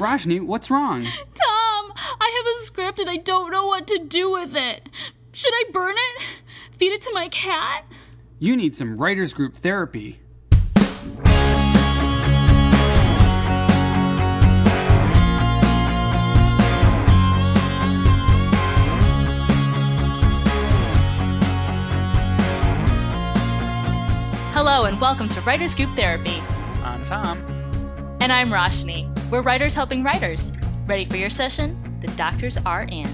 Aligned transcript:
Roshni, 0.00 0.40
what's 0.40 0.70
wrong? 0.70 1.02
Tom, 1.34 1.92
I 1.94 2.42
have 2.42 2.56
a 2.56 2.64
script 2.64 3.00
and 3.00 3.10
I 3.10 3.18
don't 3.18 3.52
know 3.52 3.66
what 3.66 3.86
to 3.88 3.98
do 3.98 4.30
with 4.30 4.56
it. 4.56 4.88
Should 5.30 5.52
I 5.52 5.64
burn 5.72 5.94
it? 5.94 6.22
Feed 6.78 6.92
it 6.92 7.02
to 7.02 7.12
my 7.12 7.28
cat? 7.28 7.84
You 8.38 8.56
need 8.56 8.74
some 8.74 8.96
writers 8.96 9.34
group 9.34 9.54
therapy. 9.54 10.18
Hello 24.54 24.84
and 24.84 24.98
welcome 24.98 25.28
to 25.28 25.42
Writers 25.42 25.74
Group 25.74 25.94
Therapy. 25.94 26.40
I'm 26.82 27.04
Tom. 27.04 27.38
And 28.22 28.32
I'm 28.32 28.48
Roshni. 28.48 29.19
We're 29.30 29.42
writers 29.42 29.76
helping 29.76 30.02
writers. 30.02 30.52
Ready 30.88 31.04
for 31.04 31.16
your 31.16 31.30
session? 31.30 31.80
The 32.00 32.08
doctors 32.08 32.56
are 32.66 32.82
in. 32.90 33.08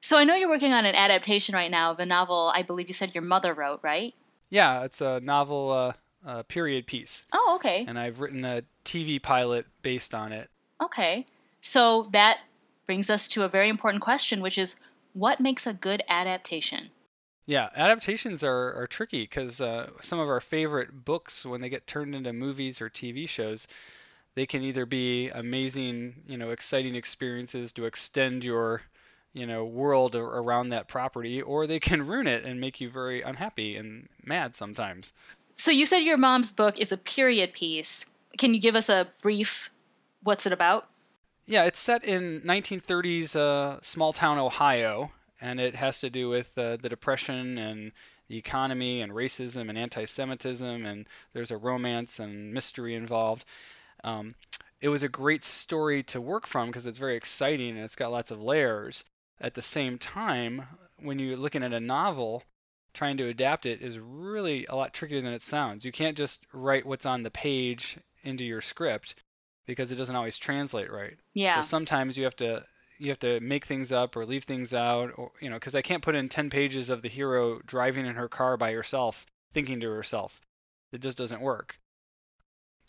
So 0.00 0.16
I 0.16 0.22
know 0.22 0.36
you're 0.36 0.48
working 0.48 0.72
on 0.72 0.86
an 0.86 0.94
adaptation 0.94 1.56
right 1.56 1.72
now 1.72 1.90
of 1.90 1.98
a 1.98 2.06
novel 2.06 2.52
I 2.54 2.62
believe 2.62 2.86
you 2.86 2.94
said 2.94 3.16
your 3.16 3.24
mother 3.24 3.52
wrote, 3.52 3.80
right? 3.82 4.14
Yeah, 4.50 4.84
it's 4.84 5.00
a 5.00 5.18
novel 5.18 5.72
uh, 5.72 5.92
uh, 6.24 6.42
period 6.44 6.86
piece. 6.86 7.24
Oh, 7.32 7.54
okay. 7.56 7.84
And 7.88 7.98
I've 7.98 8.20
written 8.20 8.44
a 8.44 8.62
TV 8.84 9.20
pilot 9.20 9.66
based 9.82 10.14
on 10.14 10.30
it. 10.30 10.48
Okay. 10.80 11.26
So 11.60 12.04
that 12.12 12.38
brings 12.86 13.10
us 13.10 13.26
to 13.28 13.42
a 13.42 13.48
very 13.48 13.68
important 13.68 14.02
question, 14.02 14.40
which 14.40 14.56
is 14.56 14.76
what 15.14 15.40
makes 15.40 15.66
a 15.66 15.74
good 15.74 16.04
adaptation? 16.08 16.90
Yeah, 17.44 17.70
adaptations 17.74 18.44
are, 18.44 18.72
are 18.74 18.86
tricky 18.86 19.22
because 19.22 19.60
uh, 19.60 19.90
some 20.00 20.20
of 20.20 20.28
our 20.28 20.40
favorite 20.40 21.04
books, 21.04 21.44
when 21.44 21.60
they 21.60 21.68
get 21.68 21.88
turned 21.88 22.14
into 22.14 22.32
movies 22.32 22.80
or 22.80 22.88
TV 22.88 23.28
shows, 23.28 23.66
they 24.34 24.46
can 24.46 24.62
either 24.62 24.86
be 24.86 25.28
amazing, 25.28 26.22
you 26.26 26.36
know, 26.36 26.50
exciting 26.50 26.94
experiences 26.94 27.72
to 27.72 27.84
extend 27.84 28.44
your, 28.44 28.82
you 29.32 29.46
know, 29.46 29.64
world 29.64 30.14
around 30.14 30.70
that 30.70 30.88
property, 30.88 31.40
or 31.40 31.66
they 31.66 31.80
can 31.80 32.06
ruin 32.06 32.26
it 32.26 32.44
and 32.44 32.60
make 32.60 32.80
you 32.80 32.90
very 32.90 33.22
unhappy 33.22 33.76
and 33.76 34.08
mad 34.24 34.56
sometimes. 34.56 35.12
So 35.52 35.70
you 35.70 35.86
said 35.86 35.98
your 35.98 36.16
mom's 36.16 36.50
book 36.50 36.80
is 36.80 36.90
a 36.90 36.96
period 36.96 37.52
piece. 37.52 38.06
Can 38.38 38.54
you 38.54 38.60
give 38.60 38.74
us 38.74 38.88
a 38.88 39.06
brief? 39.22 39.70
What's 40.22 40.46
it 40.46 40.52
about? 40.52 40.88
Yeah, 41.46 41.64
it's 41.64 41.78
set 41.78 42.02
in 42.04 42.40
1930s 42.40 43.36
uh, 43.36 43.78
small 43.82 44.12
town 44.12 44.38
Ohio, 44.38 45.12
and 45.40 45.60
it 45.60 45.76
has 45.76 46.00
to 46.00 46.10
do 46.10 46.28
with 46.28 46.56
uh, 46.56 46.78
the 46.80 46.88
depression 46.88 47.58
and 47.58 47.92
the 48.28 48.38
economy 48.38 49.02
and 49.02 49.12
racism 49.12 49.68
and 49.68 49.76
anti-Semitism, 49.76 50.86
and 50.86 51.06
there's 51.34 51.50
a 51.50 51.58
romance 51.58 52.18
and 52.18 52.52
mystery 52.52 52.94
involved. 52.94 53.44
Um, 54.04 54.34
it 54.80 54.88
was 54.88 55.02
a 55.02 55.08
great 55.08 55.42
story 55.44 56.02
to 56.04 56.20
work 56.20 56.46
from 56.46 56.68
because 56.68 56.86
it's 56.86 56.98
very 56.98 57.16
exciting 57.16 57.70
and 57.70 57.80
it's 57.80 57.96
got 57.96 58.12
lots 58.12 58.30
of 58.30 58.40
layers. 58.40 59.02
At 59.40 59.54
the 59.54 59.62
same 59.62 59.98
time, 59.98 60.66
when 60.98 61.18
you're 61.18 61.36
looking 61.36 61.62
at 61.62 61.72
a 61.72 61.80
novel, 61.80 62.44
trying 62.92 63.16
to 63.16 63.28
adapt 63.28 63.66
it 63.66 63.82
is 63.82 63.98
really 63.98 64.66
a 64.66 64.76
lot 64.76 64.94
trickier 64.94 65.20
than 65.20 65.32
it 65.32 65.42
sounds. 65.42 65.84
You 65.84 65.90
can't 65.90 66.16
just 66.16 66.46
write 66.52 66.86
what's 66.86 67.06
on 67.06 67.22
the 67.24 67.30
page 67.30 67.98
into 68.22 68.44
your 68.44 68.60
script 68.60 69.16
because 69.66 69.90
it 69.90 69.96
doesn't 69.96 70.14
always 70.14 70.38
translate 70.38 70.92
right. 70.92 71.16
Yeah. 71.34 71.60
So 71.60 71.66
sometimes 71.66 72.16
you 72.16 72.24
have 72.24 72.36
to 72.36 72.64
you 72.98 73.08
have 73.10 73.18
to 73.20 73.40
make 73.40 73.64
things 73.64 73.90
up 73.90 74.16
or 74.16 74.24
leave 74.24 74.44
things 74.44 74.72
out 74.72 75.10
or 75.16 75.32
you 75.40 75.50
know 75.50 75.56
because 75.56 75.74
i 75.74 75.82
can't 75.82 76.02
put 76.02 76.14
in 76.14 76.28
10 76.28 76.50
pages 76.50 76.88
of 76.88 77.02
the 77.02 77.08
hero 77.08 77.60
driving 77.66 78.06
in 78.06 78.14
her 78.14 78.28
car 78.28 78.56
by 78.56 78.72
herself 78.72 79.26
thinking 79.52 79.80
to 79.80 79.90
herself 79.90 80.40
it 80.92 81.00
just 81.00 81.18
doesn't 81.18 81.40
work 81.40 81.78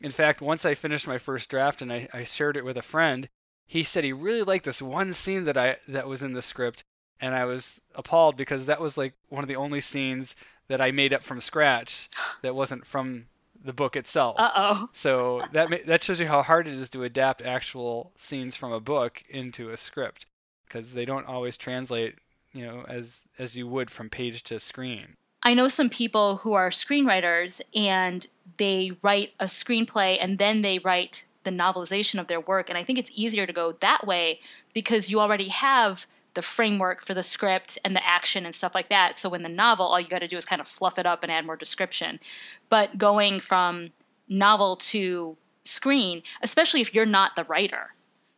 in 0.01 0.11
fact 0.11 0.41
once 0.41 0.65
i 0.65 0.73
finished 0.73 1.07
my 1.07 1.17
first 1.17 1.49
draft 1.49 1.81
and 1.81 1.91
I, 1.91 2.07
I 2.13 2.23
shared 2.23 2.57
it 2.57 2.65
with 2.65 2.77
a 2.77 2.81
friend 2.81 3.29
he 3.65 3.83
said 3.83 4.03
he 4.03 4.13
really 4.13 4.43
liked 4.43 4.65
this 4.65 4.81
one 4.81 5.13
scene 5.13 5.45
that 5.45 5.57
i 5.57 5.77
that 5.87 6.07
was 6.07 6.21
in 6.21 6.33
the 6.33 6.41
script 6.41 6.83
and 7.19 7.33
i 7.35 7.45
was 7.45 7.79
appalled 7.95 8.35
because 8.37 8.65
that 8.65 8.81
was 8.81 8.97
like 8.97 9.13
one 9.29 9.43
of 9.43 9.47
the 9.47 9.55
only 9.55 9.81
scenes 9.81 10.35
that 10.67 10.81
i 10.81 10.91
made 10.91 11.13
up 11.13 11.23
from 11.23 11.41
scratch 11.41 12.09
that 12.41 12.55
wasn't 12.55 12.85
from 12.85 13.25
the 13.65 13.73
book 13.73 13.95
itself. 13.95 14.35
Uh 14.37 14.51
oh. 14.55 14.87
so 14.93 15.41
that 15.51 15.69
that 15.87 16.03
shows 16.03 16.19
you 16.19 16.27
how 16.27 16.43
hard 16.43 16.67
it 16.67 16.73
is 16.73 16.89
to 16.91 17.03
adapt 17.03 17.41
actual 17.41 18.11
scenes 18.15 18.55
from 18.55 18.71
a 18.71 18.79
book 18.79 19.23
into 19.29 19.71
a 19.71 19.77
script 19.77 20.25
because 20.67 20.93
they 20.93 21.05
don't 21.05 21.25
always 21.25 21.57
translate, 21.57 22.15
you 22.53 22.65
know, 22.65 22.85
as 22.87 23.23
as 23.39 23.57
you 23.57 23.67
would 23.67 23.89
from 23.89 24.09
page 24.09 24.43
to 24.43 24.59
screen. 24.59 25.17
I 25.45 25.53
know 25.53 25.67
some 25.67 25.89
people 25.91 26.37
who 26.37 26.53
are 26.53 26.71
screenwriters 26.71 27.61
and 27.75 28.25
they 28.57 28.97
write 29.03 29.35
a 29.39 29.45
screenplay 29.45 30.17
and 30.19 30.39
then 30.39 30.61
they 30.61 30.79
write 30.79 31.25
the 31.43 31.51
novelization 31.51 32.19
of 32.19 32.25
their 32.25 32.39
work 32.39 32.67
and 32.67 32.77
I 32.79 32.83
think 32.83 32.97
it's 32.97 33.11
easier 33.13 33.45
to 33.45 33.53
go 33.53 33.73
that 33.73 34.07
way 34.07 34.39
because 34.73 35.11
you 35.11 35.19
already 35.19 35.49
have 35.49 36.07
the 36.33 36.41
framework 36.41 36.99
for 37.01 37.13
the 37.13 37.21
script 37.21 37.77
and 37.85 37.95
the 37.95 38.05
action 38.05 38.43
and 38.43 38.55
stuff 38.55 38.73
like 38.73 38.89
that. 38.89 39.19
So 39.19 39.35
in 39.35 39.43
the 39.43 39.49
novel, 39.49 39.85
all 39.85 39.99
you 39.99 40.07
got 40.07 40.19
to 40.21 40.27
do 40.27 40.35
is 40.35 40.45
kind 40.45 40.59
of 40.59 40.67
fluff 40.67 40.97
it 40.97 41.05
up 41.05 41.21
and 41.21 41.31
add 41.31 41.45
more 41.45 41.55
description. 41.55 42.19
But 42.67 42.97
going 42.97 43.39
from 43.39 43.91
novel 44.27 44.75
to 44.77 45.37
screen, 45.61 46.23
especially 46.41 46.81
if 46.81 46.93
you're 46.95 47.05
not 47.05 47.35
the 47.35 47.43
writer, 47.43 47.93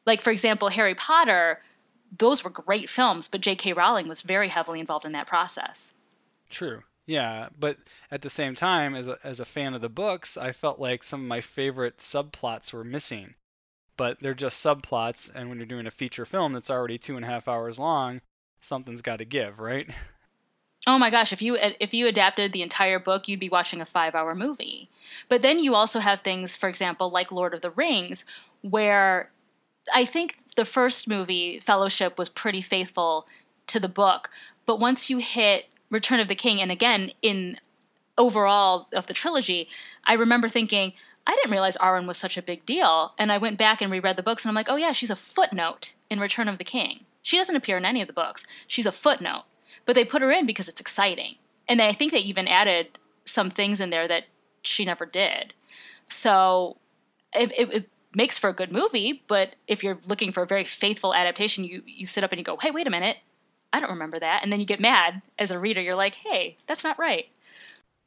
like 0.05 0.21
for 0.21 0.31
example, 0.31 0.67
Harry 0.67 0.93
Potter, 0.93 1.61
those 2.19 2.43
were 2.43 2.49
great 2.49 2.89
films, 2.89 3.29
but 3.29 3.39
J.K. 3.39 3.71
Rowling 3.71 4.09
was 4.09 4.21
very 4.21 4.49
heavily 4.49 4.81
involved 4.81 5.05
in 5.05 5.13
that 5.13 5.25
process. 5.25 5.97
True. 6.49 6.83
Yeah, 7.07 7.49
but 7.57 7.77
at 8.11 8.21
the 8.21 8.29
same 8.29 8.53
time, 8.53 8.93
as 8.93 9.07
a, 9.07 9.17
as 9.23 9.39
a 9.39 9.45
fan 9.45 9.73
of 9.73 9.81
the 9.81 9.89
books, 9.89 10.37
I 10.37 10.51
felt 10.51 10.79
like 10.79 11.03
some 11.03 11.21
of 11.21 11.27
my 11.27 11.41
favorite 11.41 11.97
subplots 11.97 12.71
were 12.71 12.83
missing 12.83 13.33
but 13.97 14.17
they're 14.21 14.33
just 14.33 14.63
subplots. 14.63 15.29
And 15.33 15.49
when 15.49 15.57
you're 15.57 15.65
doing 15.65 15.87
a 15.87 15.91
feature 15.91 16.25
film 16.25 16.53
that's 16.53 16.69
already 16.69 16.97
two 16.97 17.17
and 17.17 17.25
a 17.25 17.27
half 17.27 17.47
hours 17.47 17.77
long, 17.77 18.21
something's 18.61 19.01
got 19.01 19.17
to 19.17 19.25
give, 19.25 19.59
right? 19.59 19.89
Oh 20.85 20.97
my 20.97 21.09
gosh, 21.09 21.33
if 21.33 21.41
you 21.41 21.57
if 21.59 21.93
you 21.93 22.07
adapted 22.07 22.53
the 22.53 22.61
entire 22.61 22.99
book, 22.99 23.27
you'd 23.27 23.41
be 23.41 23.49
watching 23.49 23.81
a 23.81 23.85
5-hour 23.85 24.35
movie. 24.35 24.89
But 25.27 25.41
then 25.41 25.59
you 25.59 25.75
also 25.75 25.99
have 25.99 26.21
things, 26.21 26.55
for 26.55 26.69
example, 26.69 27.09
like 27.09 27.31
Lord 27.31 27.53
of 27.53 27.61
the 27.61 27.71
Rings, 27.71 28.23
where 28.61 29.31
I 29.93 30.05
think 30.05 30.37
the 30.55 30.63
first 30.63 31.09
movie, 31.09 31.59
Fellowship, 31.59 32.17
was 32.17 32.29
pretty 32.29 32.61
faithful 32.61 33.27
to 33.67 33.81
the 33.81 33.89
book, 33.89 34.29
but 34.65 34.79
once 34.79 35.09
you 35.09 35.17
hit 35.17 35.65
Return 35.89 36.19
of 36.19 36.27
the 36.27 36.35
King 36.35 36.61
and 36.61 36.71
again 36.71 37.11
in 37.21 37.57
overall 38.17 38.87
of 38.93 39.07
the 39.07 39.13
trilogy, 39.13 39.67
I 40.03 40.13
remember 40.13 40.49
thinking, 40.49 40.93
I 41.25 41.35
didn't 41.35 41.51
realize 41.51 41.77
Arwen 41.77 42.07
was 42.07 42.17
such 42.17 42.37
a 42.37 42.41
big 42.41 42.65
deal. 42.65 43.13
And 43.17 43.31
I 43.31 43.37
went 43.37 43.57
back 43.57 43.81
and 43.81 43.91
reread 43.91 44.15
the 44.15 44.23
books, 44.23 44.43
and 44.43 44.49
I'm 44.49 44.55
like, 44.55 44.69
oh, 44.69 44.77
yeah, 44.77 44.93
she's 44.93 45.09
a 45.09 45.15
footnote 45.15 45.93
in 46.09 46.19
Return 46.19 46.47
of 46.47 46.57
the 46.57 46.63
King. 46.63 47.01
She 47.21 47.37
doesn't 47.37 47.55
appear 47.55 47.77
in 47.77 47.85
any 47.85 48.01
of 48.01 48.07
the 48.07 48.13
books. 48.13 48.45
She's 48.65 48.85
a 48.85 48.91
footnote. 48.91 49.43
But 49.85 49.95
they 49.95 50.05
put 50.05 50.21
her 50.21 50.31
in 50.31 50.45
because 50.45 50.69
it's 50.69 50.81
exciting. 50.81 51.35
And 51.67 51.81
I 51.81 51.91
think 51.91 52.11
they 52.11 52.19
even 52.19 52.47
added 52.47 52.97
some 53.25 53.49
things 53.49 53.81
in 53.81 53.89
there 53.89 54.07
that 54.07 54.23
she 54.61 54.85
never 54.85 55.05
did. 55.05 55.53
So 56.07 56.77
it, 57.33 57.51
it, 57.57 57.73
it 57.73 57.89
makes 58.15 58.37
for 58.37 58.49
a 58.49 58.53
good 58.53 58.71
movie, 58.71 59.23
but 59.27 59.55
if 59.67 59.83
you're 59.83 59.99
looking 60.07 60.31
for 60.31 60.43
a 60.43 60.47
very 60.47 60.63
faithful 60.63 61.13
adaptation, 61.13 61.65
you, 61.65 61.83
you 61.85 62.05
sit 62.05 62.23
up 62.23 62.31
and 62.31 62.39
you 62.39 62.45
go, 62.45 62.57
hey, 62.57 62.71
wait 62.71 62.87
a 62.87 62.89
minute. 62.89 63.17
I 63.77 63.79
don't 63.79 63.91
remember 63.91 64.17
that. 64.17 64.41
And 64.41 64.51
then 64.51 64.59
you 64.59 64.65
get 64.65 64.79
mad 64.79 65.21
as 65.37 65.51
a 65.51 65.59
reader. 65.59 65.79
You're 65.79 65.95
like, 65.95 66.15
hey, 66.15 66.55
that's 66.65 66.83
not 66.83 66.97
right. 66.97 67.27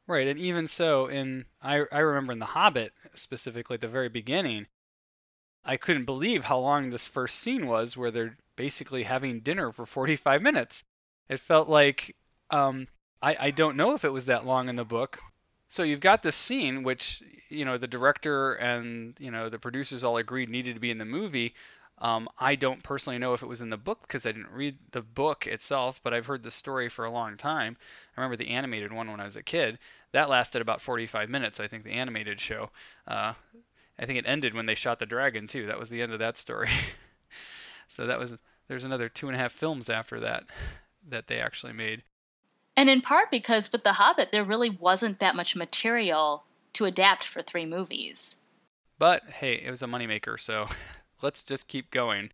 Right, 0.05 0.27
and 0.27 0.37
even 0.37 0.67
so, 0.67 1.07
in 1.07 1.45
I 1.61 1.83
I 1.91 1.99
remember 1.99 2.33
in 2.33 2.39
The 2.39 2.47
Hobbit 2.47 2.91
specifically 3.13 3.75
at 3.75 3.81
the 3.81 3.87
very 3.87 4.09
beginning, 4.09 4.67
I 5.63 5.77
couldn't 5.77 6.03
believe 6.03 6.45
how 6.45 6.57
long 6.57 6.89
this 6.89 7.07
first 7.07 7.39
scene 7.39 7.67
was, 7.67 7.95
where 7.95 8.11
they're 8.11 8.37
basically 8.57 9.03
having 9.03 9.39
dinner 9.39 9.71
for 9.71 9.85
45 9.85 10.41
minutes. 10.41 10.83
It 11.29 11.39
felt 11.39 11.69
like 11.69 12.17
um, 12.49 12.87
I 13.21 13.37
I 13.39 13.51
don't 13.51 13.77
know 13.77 13.93
if 13.93 14.03
it 14.03 14.09
was 14.09 14.25
that 14.25 14.45
long 14.45 14.67
in 14.67 14.75
the 14.75 14.83
book. 14.83 15.19
So 15.69 15.83
you've 15.83 16.01
got 16.01 16.23
this 16.23 16.35
scene, 16.35 16.83
which 16.83 17.23
you 17.47 17.63
know 17.63 17.77
the 17.77 17.87
director 17.87 18.55
and 18.55 19.15
you 19.17 19.31
know 19.31 19.47
the 19.47 19.59
producers 19.59 20.03
all 20.03 20.17
agreed 20.17 20.49
needed 20.49 20.73
to 20.73 20.81
be 20.81 20.91
in 20.91 20.97
the 20.97 21.05
movie, 21.05 21.53
um, 22.01 22.27
I 22.39 22.55
don't 22.55 22.81
personally 22.81 23.19
know 23.19 23.35
if 23.35 23.43
it 23.43 23.47
was 23.47 23.61
in 23.61 23.69
the 23.69 23.77
book 23.77 24.01
because 24.01 24.25
I 24.25 24.31
didn't 24.31 24.51
read 24.51 24.77
the 24.91 25.01
book 25.01 25.45
itself, 25.45 25.99
but 26.03 26.13
I've 26.13 26.25
heard 26.25 26.41
the 26.41 26.51
story 26.51 26.89
for 26.89 27.05
a 27.05 27.11
long 27.11 27.37
time. 27.37 27.77
I 28.17 28.21
remember 28.21 28.35
the 28.35 28.49
animated 28.49 28.91
one 28.91 29.09
when 29.09 29.19
I 29.19 29.25
was 29.25 29.35
a 29.35 29.43
kid. 29.43 29.77
That 30.11 30.27
lasted 30.27 30.63
about 30.63 30.81
45 30.81 31.29
minutes, 31.29 31.59
I 31.59 31.67
think, 31.67 31.83
the 31.83 31.91
animated 31.91 32.41
show. 32.41 32.71
Uh, 33.07 33.33
I 33.99 34.05
think 34.05 34.17
it 34.17 34.25
ended 34.27 34.55
when 34.55 34.65
they 34.65 34.73
shot 34.73 34.97
the 34.97 35.05
dragon, 35.05 35.47
too. 35.47 35.67
That 35.67 35.79
was 35.79 35.89
the 35.89 36.01
end 36.01 36.11
of 36.11 36.19
that 36.19 36.37
story. 36.37 36.71
so 37.87 38.07
that 38.07 38.19
was 38.19 38.33
there's 38.67 38.83
another 38.83 39.09
two 39.09 39.27
and 39.27 39.35
a 39.35 39.39
half 39.39 39.51
films 39.51 39.89
after 39.89 40.19
that 40.21 40.45
that 41.07 41.27
they 41.27 41.39
actually 41.39 41.73
made. 41.73 42.03
And 42.75 42.89
in 42.89 43.01
part 43.01 43.29
because 43.29 43.71
with 43.71 43.83
The 43.83 43.93
Hobbit, 43.93 44.31
there 44.31 44.45
really 44.45 44.69
wasn't 44.69 45.19
that 45.19 45.35
much 45.35 45.55
material 45.55 46.45
to 46.73 46.85
adapt 46.85 47.23
for 47.23 47.41
three 47.41 47.65
movies. 47.65 48.37
But 48.97 49.23
hey, 49.39 49.55
it 49.55 49.69
was 49.69 49.81
a 49.81 49.87
moneymaker, 49.87 50.39
so 50.39 50.67
let's 51.21 51.43
just 51.43 51.67
keep 51.67 51.91
going. 51.91 52.31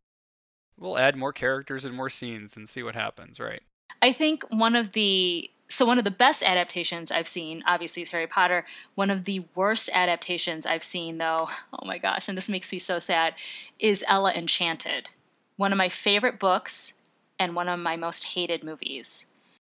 We'll 0.78 0.98
add 0.98 1.16
more 1.16 1.34
characters 1.34 1.86
and 1.86 1.96
more 1.96 2.10
scenes 2.10 2.56
and 2.56 2.70
see 2.70 2.84
what 2.84 2.96
happens, 2.96 3.40
right? 3.40 3.62
I 4.02 4.12
think 4.12 4.44
one 4.50 4.76
of 4.76 4.92
the 4.92 5.50
so 5.70 5.86
one 5.86 5.98
of 5.98 6.06
the 6.06 6.12
best 6.12 6.44
adaptations 6.44 7.12
I've 7.12 7.28
seen, 7.28 7.62
obviously, 7.66 8.02
is 8.02 8.12
Harry 8.12 8.28
Potter. 8.28 8.64
One 8.96 9.10
of 9.10 9.26
the 9.26 9.44
worst 9.54 9.90
adaptations 9.94 10.66
I've 10.66 10.84
seen, 10.84 11.18
though, 11.18 11.50
oh 11.74 11.86
my 11.86 11.98
gosh, 11.98 12.30
and 12.30 12.38
this 12.38 12.50
makes 12.50 12.72
me 12.72 12.80
so 12.80 13.00
sad, 13.00 13.34
is 13.80 14.04
Ella 14.08 14.32
Enchanted. 14.34 15.10
One 15.58 15.74
of 15.74 15.78
my 15.78 15.90
favorite 15.90 16.40
books 16.40 16.94
and 17.38 17.56
one 17.56 17.68
of 17.68 17.80
my 17.80 17.98
most 17.98 18.24
hated 18.36 18.64
movies. 18.64 19.26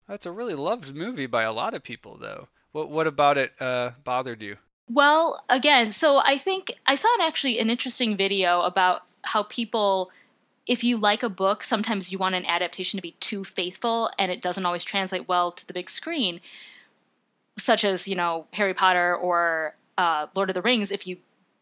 That's 0.06 0.26
a 0.26 0.32
really 0.32 0.54
loved 0.54 0.94
movie 0.94 1.26
by 1.26 1.44
a 1.44 1.52
lot 1.52 1.75
of 1.75 1.82
people, 1.82 2.19
though. 2.19 2.49
What 2.72 2.90
what 2.90 3.06
about 3.06 3.38
it 3.38 3.52
uh, 3.61 3.93
bothered 4.04 4.43
you? 4.43 4.56
Well, 4.90 5.44
again, 5.49 5.90
so 5.90 6.20
I 6.25 6.38
think 6.38 6.73
I 6.87 6.94
saw 6.94 7.08
an, 7.19 7.26
actually 7.26 7.58
an 7.58 7.69
interesting 7.69 8.17
video 8.17 8.62
about 8.62 9.02
how 9.23 9.43
people 9.44 10.11
if 10.69 10.85
you 10.85 10.99
like 10.99 11.23
a 11.23 11.31
book, 11.31 11.64
sometimes 11.64 12.12
you 12.12 12.19
want 12.19 12.35
an 12.35 12.44
adaptation 12.44 12.99
to 12.99 13.02
be 13.02 13.12
too 13.12 13.43
faithful 13.43 14.11
and 14.19 14.31
it 14.31 14.43
doesn't 14.43 14.67
always 14.67 14.85
translate 14.85 15.26
well 15.26 15.50
to 15.50 15.67
the 15.67 15.73
big 15.73 15.88
screen, 15.88 16.40
such 17.56 17.85
as, 17.85 18.06
you 18.06 18.14
know, 18.14 18.46
Harry 18.52 18.75
Potter 18.75 19.17
or 19.17 19.75
uh, 19.96 20.26
Lord 20.35 20.50
of 20.50 20.55
the 20.55 20.61
Rings. 20.61 20.93
If 20.93 21.06
you 21.06 21.17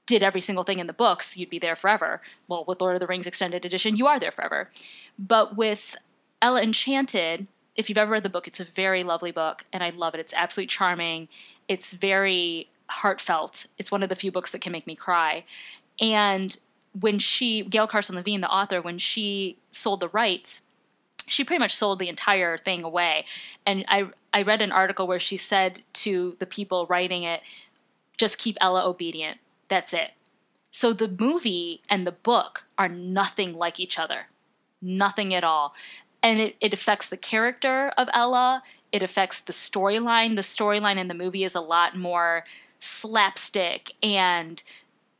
did 0.06 0.24
every 0.24 0.40
single 0.40 0.64
thing 0.64 0.80
in 0.80 0.88
the 0.88 0.92
books, 0.92 1.36
you'd 1.36 1.50
be 1.50 1.60
there 1.60 1.76
forever. 1.76 2.20
Well, 2.48 2.64
with 2.66 2.80
Lord 2.80 2.94
of 2.94 3.00
the 3.00 3.06
Rings 3.06 3.28
Extended 3.28 3.64
Edition, 3.64 3.96
you 3.96 4.08
are 4.08 4.18
there 4.18 4.32
forever. 4.32 4.70
But 5.16 5.56
with 5.56 5.94
Ella 6.42 6.62
Enchanted, 6.62 7.46
if 7.76 7.88
you've 7.88 7.98
ever 7.98 8.10
read 8.10 8.24
the 8.24 8.28
book, 8.28 8.48
it's 8.48 8.60
a 8.60 8.64
very 8.64 9.02
lovely 9.02 9.30
book 9.30 9.64
and 9.72 9.84
I 9.84 9.90
love 9.90 10.14
it. 10.14 10.20
It's 10.20 10.34
absolutely 10.34 10.68
charming. 10.68 11.28
It's 11.68 11.92
very 11.92 12.68
heartfelt. 12.88 13.66
It's 13.78 13.90
one 13.90 14.02
of 14.02 14.08
the 14.08 14.14
few 14.14 14.30
books 14.30 14.52
that 14.52 14.60
can 14.60 14.72
make 14.72 14.86
me 14.86 14.94
cry. 14.94 15.44
And 16.00 16.56
when 17.00 17.18
she 17.18 17.62
Gail 17.62 17.86
Carson 17.86 18.16
Levine, 18.16 18.40
the 18.40 18.50
author, 18.50 18.80
when 18.80 18.98
she 18.98 19.58
sold 19.70 20.00
the 20.00 20.08
rights, 20.08 20.66
she 21.26 21.44
pretty 21.44 21.58
much 21.58 21.74
sold 21.74 21.98
the 21.98 22.08
entire 22.08 22.56
thing 22.56 22.82
away. 22.84 23.24
And 23.64 23.84
I 23.88 24.08
I 24.32 24.42
read 24.42 24.62
an 24.62 24.72
article 24.72 25.06
where 25.06 25.18
she 25.18 25.36
said 25.36 25.82
to 25.94 26.36
the 26.38 26.46
people 26.46 26.86
writing 26.86 27.22
it, 27.22 27.42
just 28.16 28.38
keep 28.38 28.56
Ella 28.60 28.86
obedient. 28.86 29.36
That's 29.68 29.92
it. 29.92 30.12
So 30.70 30.92
the 30.92 31.08
movie 31.08 31.80
and 31.88 32.06
the 32.06 32.12
book 32.12 32.64
are 32.76 32.88
nothing 32.88 33.54
like 33.54 33.80
each 33.80 33.98
other. 33.98 34.26
Nothing 34.82 35.32
at 35.32 35.42
all. 35.42 35.74
And 36.22 36.38
it, 36.38 36.56
it 36.60 36.72
affects 36.72 37.08
the 37.08 37.16
character 37.16 37.92
of 37.96 38.08
Ella. 38.12 38.62
It 38.92 39.02
affects 39.02 39.40
the 39.40 39.54
storyline. 39.54 40.36
The 40.36 40.42
storyline 40.42 40.98
in 40.98 41.08
the 41.08 41.14
movie 41.14 41.44
is 41.44 41.54
a 41.54 41.60
lot 41.60 41.96
more 41.96 42.44
slapstick 42.78 43.92
and 44.02 44.62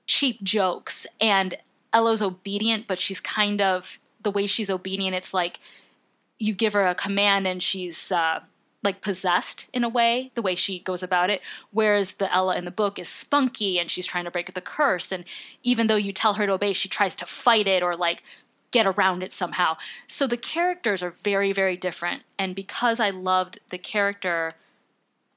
cheap 0.06 0.42
jokes 0.42 1.06
and 1.20 1.56
Ella's 1.92 2.22
obedient, 2.22 2.86
but 2.86 2.98
she's 2.98 3.20
kind 3.20 3.60
of 3.60 3.98
the 4.22 4.30
way 4.30 4.46
she's 4.46 4.70
obedient. 4.70 5.16
It's 5.16 5.34
like 5.34 5.58
you 6.38 6.52
give 6.52 6.74
her 6.74 6.86
a 6.86 6.94
command 6.94 7.46
and 7.46 7.62
she's 7.62 8.12
uh, 8.12 8.40
like 8.82 9.00
possessed 9.00 9.68
in 9.72 9.84
a 9.84 9.88
way, 9.88 10.30
the 10.34 10.42
way 10.42 10.54
she 10.54 10.80
goes 10.80 11.02
about 11.02 11.30
it. 11.30 11.42
Whereas 11.70 12.14
the 12.14 12.32
Ella 12.32 12.56
in 12.56 12.64
the 12.64 12.70
book 12.70 12.98
is 12.98 13.08
spunky 13.08 13.78
and 13.78 13.90
she's 13.90 14.06
trying 14.06 14.24
to 14.24 14.30
break 14.30 14.52
the 14.52 14.60
curse. 14.60 15.10
And 15.10 15.24
even 15.62 15.86
though 15.86 15.96
you 15.96 16.12
tell 16.12 16.34
her 16.34 16.46
to 16.46 16.52
obey, 16.52 16.72
she 16.72 16.88
tries 16.88 17.16
to 17.16 17.26
fight 17.26 17.66
it 17.66 17.82
or 17.82 17.94
like 17.94 18.22
get 18.70 18.86
around 18.86 19.22
it 19.22 19.32
somehow. 19.32 19.76
So 20.06 20.26
the 20.26 20.36
characters 20.36 21.02
are 21.02 21.10
very, 21.10 21.52
very 21.52 21.76
different. 21.76 22.22
And 22.38 22.54
because 22.54 23.00
I 23.00 23.10
loved 23.10 23.58
the 23.70 23.78
character 23.78 24.52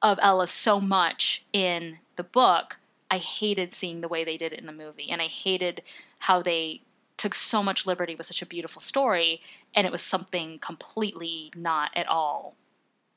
of 0.01 0.19
Ella 0.21 0.47
so 0.47 0.79
much 0.79 1.43
in 1.53 1.99
the 2.19 2.23
book, 2.25 2.79
I 3.09 3.17
hated 3.17 3.73
seeing 3.73 4.01
the 4.01 4.09
way 4.09 4.25
they 4.25 4.35
did 4.35 4.51
it 4.51 4.59
in 4.59 4.65
the 4.65 4.73
movie, 4.73 5.09
and 5.09 5.21
I 5.21 5.27
hated 5.27 5.81
how 6.19 6.41
they 6.41 6.81
took 7.15 7.33
so 7.33 7.63
much 7.63 7.87
liberty 7.87 8.13
with 8.13 8.25
such 8.25 8.41
a 8.41 8.45
beautiful 8.45 8.81
story, 8.81 9.39
and 9.73 9.87
it 9.87 9.91
was 9.91 10.01
something 10.01 10.57
completely 10.57 11.49
not 11.55 11.91
at 11.95 12.09
all 12.09 12.55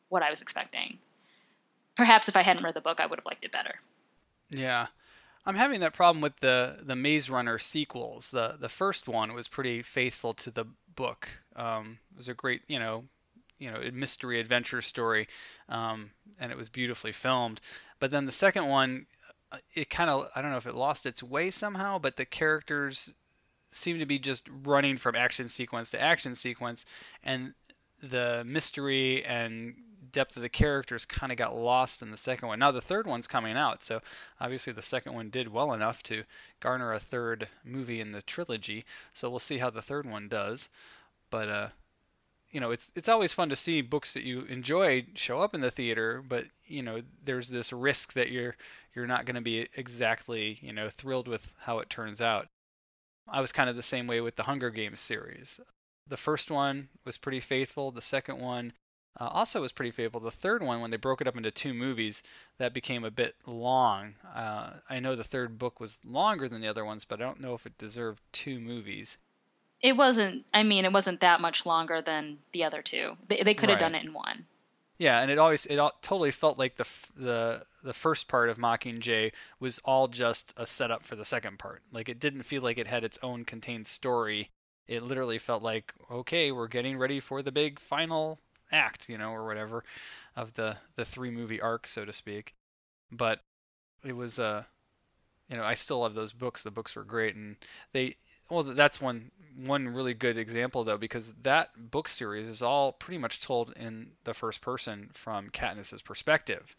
what 0.09 0.23
I 0.23 0.31
was 0.31 0.41
expecting. 0.41 0.99
Perhaps 1.97 2.29
if 2.29 2.37
I 2.37 2.43
hadn't 2.43 2.63
read 2.63 2.75
the 2.75 2.81
book, 2.81 3.01
I 3.01 3.07
would 3.07 3.19
have 3.19 3.27
liked 3.27 3.45
it 3.45 3.51
better. 3.51 3.81
Yeah. 4.49 4.87
I'm 5.45 5.57
having 5.57 5.81
that 5.81 5.95
problem 5.95 6.23
with 6.23 6.39
the 6.41 6.77
the 6.81 6.95
Maze 6.95 7.29
Runner 7.29 7.59
sequels. 7.59 8.31
The 8.31 8.57
the 8.61 8.69
first 8.69 9.09
one 9.09 9.35
was 9.35 9.49
pretty 9.49 9.83
faithful 9.83 10.33
to 10.35 10.53
the 10.53 10.67
book. 10.95 11.29
Um, 11.57 11.99
it 12.13 12.19
was 12.19 12.29
a 12.29 12.35
great, 12.35 12.63
you 12.69 12.79
know, 12.79 13.05
you 13.63 13.71
know, 13.71 13.81
mystery 13.93 14.41
adventure 14.41 14.83
story, 14.83 15.29
um, 15.69 16.11
and 16.41 16.51
it 16.51 16.59
was 16.59 16.69
beautifully 16.69 17.13
filmed. 17.13 17.61
But 18.01 18.11
then 18.11 18.27
the 18.27 18.33
second 18.33 18.67
one 18.67 19.07
uh, 19.53 19.59
it 19.75 19.89
kind 19.89 20.11
of 20.11 20.29
I 20.35 20.43
don't 20.43 20.51
know 20.51 20.57
if 20.57 20.67
it 20.67 20.75
lost 20.75 21.07
its 21.07 21.23
way 21.23 21.51
somehow, 21.51 21.99
but 21.99 22.17
the 22.17 22.25
characters 22.25 23.13
seem 23.71 23.99
to 23.99 24.07
be 24.07 24.19
just 24.19 24.49
running 24.65 24.97
from 24.97 25.15
action 25.15 25.49
sequence 25.49 25.91
to 25.91 26.01
action 26.01 26.35
sequence, 26.35 26.85
and 27.23 27.55
the 28.03 28.43
mystery 28.45 29.25
and 29.25 29.75
depth 30.11 30.37
of 30.37 30.43
the 30.43 30.49
characters 30.49 31.05
kind 31.05 31.31
of 31.31 31.39
got 31.39 31.57
lost 31.57 32.03
in 32.03 32.11
the 32.11 32.17
second 32.17 32.49
one. 32.49 32.59
Now 32.59 32.73
the 32.73 32.81
third 32.81 33.07
one's 33.07 33.27
coming 33.29 33.57
out, 33.57 33.85
so 33.85 34.01
obviously 34.41 34.73
the 34.73 34.83
second 34.83 35.15
one 35.15 35.31
did 35.31 35.53
well 35.53 35.73
enough 35.73 36.03
to 36.05 36.25
garner 36.61 36.93
a 36.93 36.99
third 36.99 37.49
movie 37.65 38.01
in 38.01 38.13
the 38.13 38.23
trilogy. 38.23 38.85
So 39.15 39.31
we'll 39.31 39.39
see 39.39 39.59
how 39.59 39.71
the 39.71 39.83
third 39.83 40.05
one 40.05 40.29
does. 40.29 40.69
But 41.31 41.49
uh, 41.49 41.69
you 42.53 42.61
know, 42.61 42.71
it's 42.71 42.91
it's 42.95 43.09
always 43.09 43.33
fun 43.33 43.49
to 43.49 43.57
see 43.57 43.81
books 43.81 44.13
that 44.13 44.25
you 44.25 44.43
enjoy 44.43 45.07
show 45.15 45.41
up 45.41 45.55
in 45.55 45.63
the 45.63 45.71
theater, 45.71 46.23
but 46.27 46.45
you 46.67 46.83
know, 46.83 47.01
there's 47.25 47.49
this 47.49 47.73
risk 47.73 48.13
that 48.13 48.31
you're 48.31 48.57
you're 48.95 49.07
not 49.07 49.25
going 49.25 49.37
to 49.37 49.41
be 49.41 49.69
exactly, 49.75 50.59
you 50.61 50.73
know, 50.73 50.91
thrilled 50.91 51.27
with 51.27 51.55
how 51.61 51.79
it 51.79 51.89
turns 51.89 52.21
out. 52.21 52.49
I 53.27 53.41
was 53.41 53.53
kind 53.53 53.71
of 53.71 53.77
the 53.77 53.83
same 53.83 54.07
way 54.07 54.21
with 54.21 54.37
the 54.37 54.43
Hunger 54.43 54.71
Games 54.71 55.01
series. 55.01 55.61
The 56.07 56.17
first 56.17 56.51
one 56.51 56.89
was 57.07 57.17
pretty 57.17 57.41
faithful. 57.41 57.91
The 57.91 58.03
second 58.03 58.39
one 58.39 58.75
uh, 59.19 59.29
also 59.29 59.63
was 59.63 59.73
pretty 59.73 59.93
faithful. 59.93 60.21
The 60.21 60.31
third 60.31 60.63
one, 60.63 60.81
when 60.81 60.91
they 60.91 60.97
broke 60.97 61.21
it 61.23 61.29
up 61.29 61.37
into 61.37 61.51
two 61.51 61.73
movies, 61.73 62.23
that 62.59 62.75
became 62.75 63.05
a 63.05 63.11
bit 63.11 63.37
long. 63.47 64.15
Uh, 64.35 64.75
I 64.91 65.01
know 65.01 65.17
the 65.17 65.25
third 65.25 65.59
book 65.59 65.81
was 65.81 65.99
longer 66.05 66.49
than 66.49 66.61
the 66.61 66.69
other 66.69 66.85
ones, 66.85 67.07
but 67.07 67.21
I 67.21 67.25
don't 67.25 67.41
know 67.41 67.55
if 67.55 67.65
it 67.65 67.79
deserved 67.79 68.21
two 68.33 68.61
movies 68.61 69.17
it 69.83 69.97
wasn't 69.97 70.45
i 70.55 70.63
mean 70.63 70.85
it 70.85 70.93
wasn't 70.93 71.21
that 71.21 71.41
much 71.41 71.67
longer 71.67 72.01
than 72.01 72.39
the 72.53 72.65
other 72.65 72.83
two 72.83 73.17
they, 73.29 73.43
they 73.43 73.55
could 73.55 73.69
have 73.69 73.79
Right. 73.79 73.79
done 73.79 73.95
it 73.95 74.05
in 74.05 74.13
one 74.13 74.47
Yeah, 74.99 75.21
and 75.21 75.31
it 75.31 75.39
always 75.39 75.67
it 75.67 75.79
all, 75.79 75.93
totally 76.03 76.31
felt 76.31 76.59
like 76.59 76.77
the 76.77 76.87
the 77.17 77.67
the 77.83 77.93
first 77.95 78.29
part 78.29 78.49
of 78.49 78.59
Mockingjay 78.59 79.33
was 79.59 79.81
all 79.85 80.07
just 80.09 80.55
a 80.57 80.67
setup 80.67 81.05
for 81.05 81.17
the 81.17 81.25
second 81.25 81.59
part. 81.59 81.83
Like 81.93 82.09
it 82.09 82.21
didn't 82.21 82.45
feel 82.45 82.63
like 82.63 82.79
it 82.79 82.87
had 82.87 83.03
its 83.05 83.19
own 83.23 83.45
contained 83.45 83.87
story. 83.89 84.51
It 84.87 85.03
literally 85.03 85.39
felt 85.39 85.63
like 85.63 85.93
okay, 86.11 86.53
we're 86.53 86.69
getting 86.69 86.99
ready 86.99 87.19
for 87.21 87.43
the 87.43 87.53
big 87.53 87.81
final 87.81 88.39
act, 88.71 89.09
you 89.09 89.19
know, 89.19 89.31
or 89.33 89.45
whatever 89.47 89.85
of 90.37 90.55
the 90.55 90.77
the 90.97 91.05
three 91.05 91.31
movie 91.31 91.61
arc, 91.61 91.87
so 91.89 92.05
to 92.05 92.13
speak. 92.13 92.55
But 93.13 93.41
it 94.05 94.15
was 94.17 94.39
uh 94.39 94.65
you 95.49 95.57
know, 95.57 95.65
I 95.65 95.75
still 95.75 96.01
love 96.01 96.15
those 96.15 96.33
books. 96.33 96.63
The 96.63 96.71
books 96.71 96.97
were 96.97 97.05
great 97.05 97.35
and 97.37 97.57
they 97.93 98.17
well 98.53 98.63
that's 98.63 99.01
one 99.01 99.31
one 99.57 99.89
really 99.89 100.15
good 100.15 100.37
example 100.39 100.85
though 100.85 100.97
because 100.97 101.33
that 101.43 101.91
book 101.91 102.09
series 102.09 102.49
is 102.49 102.63
all 102.63 102.93
pretty 102.93 103.19
much 103.19 103.41
told 103.41 103.73
in 103.77 104.13
the 104.25 104.35
first 104.35 104.61
person 104.61 105.11
from 105.15 105.51
Katniss's 105.51 106.03
perspective. 106.03 106.75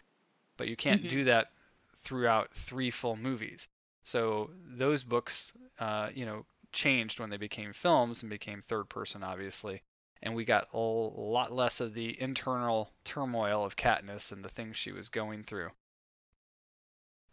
But 0.58 0.68
you 0.68 0.76
can't 0.76 1.04
Mhm. 1.04 1.10
do 1.10 1.24
that 1.26 1.52
throughout 2.00 2.54
three 2.54 2.92
full 2.92 3.16
movies. 3.16 3.68
So 4.04 4.52
those 4.66 5.04
books 5.04 5.52
uh, 5.80 6.10
you 6.14 6.26
know 6.26 6.46
changed 6.72 7.20
when 7.20 7.30
they 7.30 7.38
became 7.38 7.74
films 7.74 8.22
and 8.24 8.30
became 8.30 8.62
third 8.62 8.90
person 8.90 9.24
obviously. 9.24 9.84
And 10.22 10.36
we 10.36 10.46
got 10.46 10.70
a 10.74 10.78
lot 10.78 11.52
less 11.52 11.80
of 11.80 11.94
the 11.94 12.20
internal 12.22 12.92
turmoil 13.04 13.66
of 13.66 13.76
Katniss 13.76 14.32
and 14.32 14.44
the 14.44 14.50
things 14.50 14.78
she 14.78 14.92
was 14.92 15.10
going 15.10 15.44
through. 15.44 15.72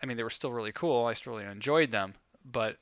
I 0.02 0.06
mean, 0.06 0.16
they 0.16 0.22
were 0.24 0.30
still 0.30 0.52
really 0.52 0.72
cool. 0.72 1.06
I 1.06 1.14
still 1.14 1.34
really 1.34 1.44
enjoyed 1.50 1.92
them, 1.92 2.14
but 2.44 2.78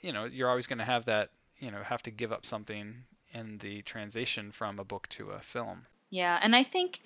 you 0.00 0.12
know, 0.12 0.24
you're 0.24 0.48
always 0.48 0.66
going 0.66 0.78
to 0.78 0.84
have 0.84 1.04
that, 1.06 1.30
you 1.58 1.70
know, 1.70 1.82
have 1.82 2.02
to 2.02 2.10
give 2.10 2.32
up 2.32 2.46
something 2.46 3.04
in 3.32 3.58
the 3.58 3.82
transition 3.82 4.50
from 4.52 4.78
a 4.78 4.84
book 4.84 5.08
to 5.10 5.30
a 5.30 5.40
film. 5.40 5.86
yeah 6.10 6.38
and 6.40 6.56
i 6.56 6.62
think 6.62 7.00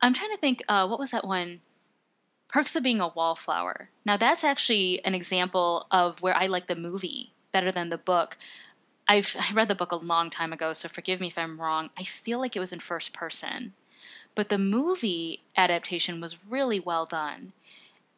i'm 0.00 0.14
trying 0.14 0.30
to 0.30 0.38
think 0.38 0.62
uh, 0.68 0.86
what 0.86 0.98
was 0.98 1.10
that 1.10 1.26
one 1.26 1.60
perks 2.48 2.74
of 2.74 2.82
being 2.82 3.00
a 3.00 3.08
wallflower 3.08 3.90
now 4.06 4.16
that's 4.16 4.42
actually 4.42 5.04
an 5.04 5.14
example 5.14 5.86
of 5.90 6.22
where 6.22 6.34
i 6.36 6.46
like 6.46 6.66
the 6.66 6.74
movie 6.74 7.32
better 7.52 7.70
than 7.70 7.88
the 7.90 7.98
book 7.98 8.36
I've 9.08 9.34
I 9.38 9.52
read 9.52 9.66
the 9.66 9.74
book 9.74 9.90
a 9.90 9.96
long 9.96 10.30
time 10.30 10.52
ago, 10.52 10.72
so 10.72 10.88
forgive 10.88 11.20
me 11.20 11.26
if 11.26 11.36
I'm 11.36 11.60
wrong. 11.60 11.90
I 11.98 12.04
feel 12.04 12.38
like 12.38 12.54
it 12.54 12.60
was 12.60 12.72
in 12.72 12.78
first 12.78 13.12
person, 13.12 13.72
but 14.36 14.48
the 14.48 14.58
movie 14.58 15.42
adaptation 15.56 16.20
was 16.20 16.44
really 16.48 16.78
well 16.78 17.06
done. 17.06 17.52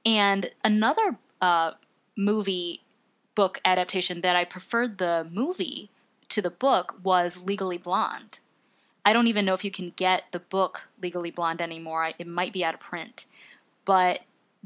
And 0.04 0.50
another 0.62 1.16
uh, 1.40 1.72
movie 2.14 2.82
book 3.34 3.60
adaptation 3.64 4.20
that 4.20 4.36
I 4.36 4.44
preferred 4.44 4.98
the 4.98 5.26
movie 5.30 5.90
to 6.28 6.42
the 6.42 6.50
book 6.50 6.96
was 7.02 7.44
Legally 7.44 7.78
Blonde. 7.78 8.40
I 9.04 9.12
don't 9.12 9.26
even 9.26 9.44
know 9.44 9.54
if 9.54 9.64
you 9.64 9.70
can 9.70 9.90
get 9.90 10.24
the 10.30 10.38
book 10.38 10.88
Legally 11.02 11.30
Blonde 11.30 11.60
anymore. 11.60 12.12
It 12.18 12.26
might 12.26 12.52
be 12.52 12.64
out 12.64 12.74
of 12.74 12.80
print. 12.80 13.26
But 13.84 14.20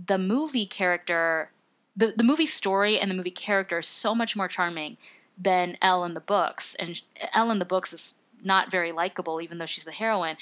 the 0.07 0.19
movie 0.19 0.67
character, 0.67 1.51
the, 1.97 2.13
the 2.17 2.25
movie 2.25 2.47
story 2.47 2.99
and 2.99 3.11
the 3.11 3.15
movie 3.15 3.31
character 3.31 3.79
is 3.79 3.87
so 3.87 4.15
much 4.15 4.37
more 4.37 4.49
charming 4.49 4.99
than 5.39 5.77
Elle 5.81 6.05
in 6.05 6.15
the 6.15 6.21
books. 6.21 6.75
And 6.75 7.01
Elle 7.35 7.51
in 7.51 7.59
the 7.59 7.65
books 7.65 7.93
is 7.93 8.15
not 8.43 8.71
very 8.71 8.93
likable, 8.93 9.41
even 9.41 9.59
though 9.59 9.67
she's 9.67 9.85
the 9.85 9.93
heroine. 9.93 10.37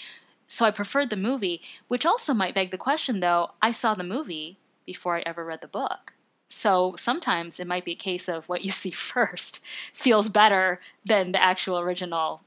So 0.49 0.67
I 0.67 0.71
preferred 0.71 1.11
the 1.11 1.17
movie, 1.17 1.63
which 1.89 2.05
also 2.05 2.35
might 2.35 2.55
beg 2.55 2.71
the 2.71 2.79
question 2.79 3.21
though, 3.21 3.53
I 3.63 3.71
saw 3.71 3.95
the 3.95 4.05
movie 4.05 4.59
before 4.85 5.17
I 5.17 5.23
ever 5.25 5.45
read 5.45 5.61
the 5.61 5.69
book. 5.69 6.14
So 6.49 6.95
sometimes 6.97 7.59
it 7.59 7.67
might 7.67 7.85
be 7.85 7.93
a 7.93 7.97
case 7.97 8.29
of 8.29 8.49
what 8.49 8.65
you 8.65 8.71
see 8.83 8.91
first 8.91 9.65
feels 9.93 10.29
better 10.29 10.81
than 11.05 11.33
the 11.33 11.43
actual 11.43 11.79
original 11.79 12.43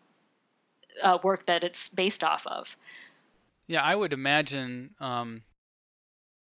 uh, 1.03 1.17
work 1.23 1.45
that 1.45 1.63
it's 1.63 1.89
based 1.89 2.23
off 2.23 2.47
of. 2.47 2.75
Yeah, 3.67 3.81
I 3.81 3.95
would 3.95 4.13
imagine 4.13 4.91
um, 4.99 5.43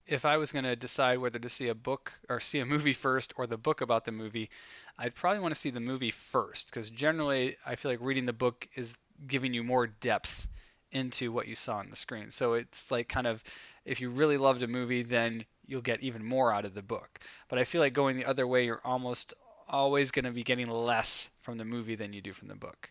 if 0.07 0.25
I 0.25 0.37
was 0.37 0.51
going 0.51 0.65
to 0.65 0.77
decide 0.77 1.19
whether 1.19 1.39
to 1.39 1.49
see 1.49 1.69
a 1.69 1.75
book 1.75 2.13
or 2.29 2.41
see 2.41 2.59
a 2.59 2.65
movie 2.65 2.95
first 2.95 3.33
or 3.37 3.47
the 3.47 3.57
book 3.57 3.81
about 3.81 4.05
the 4.05 4.13
movie, 4.13 4.51
I'd 4.99 5.15
probably 5.15 5.41
want 5.41 5.55
to 5.55 5.61
see 5.61 5.71
the 5.71 5.81
movie 5.81 6.11
first 6.11 6.67
because 6.67 6.91
generally 6.91 7.57
I 7.67 7.77
feel 7.77 7.91
like 7.91 8.01
reading 8.01 8.27
the 8.27 8.33
book 8.33 8.69
is 8.75 8.95
giving 9.27 9.55
you 9.55 9.63
more 9.63 9.87
depth 9.87 10.49
into 10.93 11.33
what 11.33 11.49
you 11.49 11.55
saw 11.55 11.77
on 11.77 11.91
the 11.91 11.97
screen. 11.97 12.31
So 12.31 12.55
it's 12.55 12.91
like 12.91 13.09
kind 13.09 13.27
of 13.27 13.43
if 13.85 14.01
you 14.01 14.11
really 14.11 14.37
loved 14.37 14.63
a 14.63 14.69
movie, 14.69 15.03
then 15.03 15.45
you'll 15.67 15.81
get 15.81 16.03
even 16.03 16.25
more 16.25 16.53
out 16.53 16.65
of 16.65 16.75
the 16.75 16.83
book. 16.83 17.19
But 17.49 17.59
I 17.59 17.65
feel 17.65 17.81
like 17.81 17.95
going 17.95 18.17
the 18.17 18.25
other 18.25 18.47
way, 18.47 18.65
you're 18.65 18.81
almost 18.85 19.35
always 19.69 20.11
going 20.11 20.25
to 20.25 20.31
be 20.31 20.45
getting 20.45 20.69
less 20.69 21.31
from 21.41 21.59
the 21.59 21.65
movie 21.65 21.97
than 21.97 22.13
you 22.13 22.21
do 22.21 22.33
from 22.33 22.49
the 22.49 22.55
book. 22.55 22.91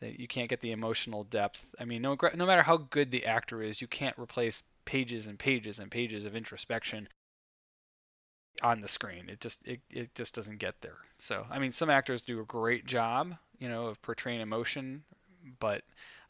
That 0.00 0.20
you 0.20 0.28
can't 0.28 0.48
get 0.48 0.60
the 0.60 0.70
emotional 0.70 1.24
depth. 1.24 1.66
I 1.80 1.84
mean, 1.84 2.02
no 2.02 2.16
no 2.34 2.46
matter 2.46 2.62
how 2.62 2.76
good 2.76 3.10
the 3.10 3.26
actor 3.26 3.62
is, 3.62 3.80
you 3.80 3.88
can't 3.88 4.18
replace 4.18 4.62
pages 4.84 5.26
and 5.26 5.38
pages 5.38 5.78
and 5.78 5.90
pages 5.90 6.24
of 6.24 6.36
introspection 6.36 7.08
on 8.62 8.80
the 8.80 8.88
screen. 8.88 9.28
It 9.28 9.40
just 9.40 9.58
it, 9.64 9.80
it 9.90 10.14
just 10.14 10.34
doesn't 10.34 10.58
get 10.58 10.82
there. 10.82 10.98
So 11.18 11.46
I 11.50 11.58
mean, 11.58 11.72
some 11.72 11.90
actors 11.90 12.22
do 12.22 12.40
a 12.40 12.44
great 12.44 12.86
job, 12.86 13.34
you 13.58 13.68
know, 13.68 13.86
of 13.86 14.00
portraying 14.02 14.40
emotion, 14.40 15.02
but 15.58 15.82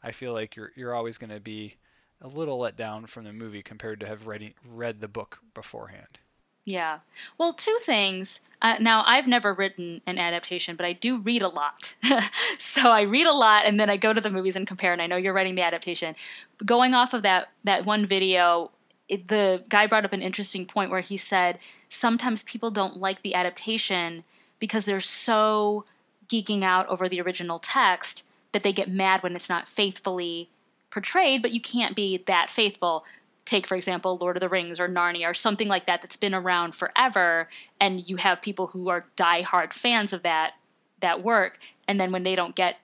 I 0.03 0.11
feel 0.11 0.33
like 0.33 0.55
you're 0.55 0.71
you're 0.75 0.93
always 0.93 1.17
going 1.17 1.31
to 1.31 1.39
be 1.39 1.75
a 2.21 2.27
little 2.27 2.59
let 2.59 2.75
down 2.75 3.05
from 3.05 3.23
the 3.23 3.33
movie 3.33 3.63
compared 3.63 3.99
to 4.01 4.07
have 4.07 4.27
read 4.27 4.53
read 4.65 4.99
the 4.99 5.07
book 5.07 5.39
beforehand. 5.53 6.19
Yeah. 6.65 6.99
Well, 7.37 7.53
two 7.53 7.77
things. 7.81 8.41
Uh, 8.61 8.75
now, 8.79 9.03
I've 9.07 9.27
never 9.27 9.53
written 9.53 10.01
an 10.05 10.19
adaptation, 10.19 10.75
but 10.75 10.85
I 10.85 10.93
do 10.93 11.17
read 11.17 11.41
a 11.41 11.47
lot. 11.47 11.95
so 12.59 12.91
I 12.91 13.03
read 13.03 13.25
a 13.25 13.33
lot, 13.33 13.65
and 13.65 13.79
then 13.79 13.89
I 13.89 13.97
go 13.97 14.13
to 14.13 14.21
the 14.21 14.29
movies 14.29 14.55
and 14.55 14.67
compare. 14.67 14.93
And 14.93 15.01
I 15.01 15.07
know 15.07 15.15
you're 15.15 15.33
writing 15.33 15.55
the 15.55 15.63
adaptation. 15.63 16.15
Going 16.63 16.93
off 16.93 17.13
of 17.13 17.23
that 17.23 17.49
that 17.63 17.85
one 17.85 18.05
video, 18.05 18.71
it, 19.07 19.29
the 19.29 19.63
guy 19.69 19.87
brought 19.87 20.05
up 20.05 20.13
an 20.13 20.21
interesting 20.21 20.65
point 20.65 20.91
where 20.91 20.99
he 20.99 21.17
said 21.17 21.59
sometimes 21.87 22.43
people 22.43 22.69
don't 22.69 22.97
like 22.97 23.23
the 23.23 23.33
adaptation 23.33 24.23
because 24.59 24.85
they're 24.85 25.01
so 25.01 25.85
geeking 26.27 26.61
out 26.63 26.87
over 26.87 27.09
the 27.09 27.21
original 27.21 27.57
text 27.57 28.28
that 28.51 28.63
they 28.63 28.73
get 28.73 28.89
mad 28.89 29.23
when 29.23 29.35
it's 29.35 29.49
not 29.49 29.67
faithfully 29.67 30.49
portrayed, 30.89 31.41
but 31.41 31.51
you 31.51 31.61
can't 31.61 31.95
be 31.95 32.17
that 32.25 32.49
faithful. 32.49 33.05
Take, 33.45 33.67
for 33.67 33.75
example, 33.75 34.17
Lord 34.17 34.37
of 34.37 34.41
the 34.41 34.49
Rings 34.49 34.79
or 34.79 34.87
Narnia 34.87 35.29
or 35.29 35.33
something 35.33 35.67
like 35.67 35.85
that 35.85 36.01
that's 36.01 36.17
been 36.17 36.35
around 36.35 36.75
forever, 36.75 37.49
and 37.79 38.07
you 38.07 38.17
have 38.17 38.41
people 38.41 38.67
who 38.67 38.89
are 38.89 39.05
die-hard 39.15 39.73
fans 39.73 40.13
of 40.13 40.23
that 40.23 40.53
that 40.99 41.23
work, 41.23 41.59
and 41.87 41.99
then 41.99 42.11
when 42.11 42.23
they 42.23 42.35
don't 42.35 42.55
get 42.55 42.77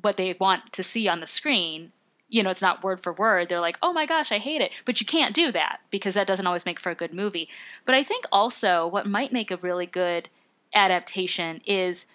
what 0.00 0.16
they 0.16 0.34
want 0.40 0.72
to 0.72 0.82
see 0.82 1.06
on 1.06 1.20
the 1.20 1.26
screen, 1.26 1.92
you 2.28 2.42
know, 2.42 2.50
it's 2.50 2.62
not 2.62 2.82
word 2.82 2.98
for 2.98 3.12
word. 3.12 3.48
They're 3.48 3.60
like, 3.60 3.78
oh 3.82 3.92
my 3.92 4.06
gosh, 4.06 4.32
I 4.32 4.38
hate 4.38 4.62
it. 4.62 4.80
But 4.86 5.00
you 5.00 5.06
can't 5.06 5.34
do 5.34 5.52
that 5.52 5.80
because 5.90 6.14
that 6.14 6.26
doesn't 6.26 6.46
always 6.46 6.64
make 6.64 6.80
for 6.80 6.90
a 6.90 6.94
good 6.94 7.12
movie. 7.12 7.48
But 7.84 7.94
I 7.94 8.02
think 8.02 8.24
also 8.32 8.86
what 8.86 9.06
might 9.06 9.32
make 9.32 9.50
a 9.50 9.58
really 9.58 9.84
good 9.84 10.30
adaptation 10.74 11.60
is 11.66 12.06